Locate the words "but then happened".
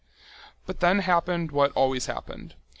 0.65-1.51